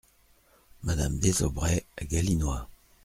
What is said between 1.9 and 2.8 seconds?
à Galinois.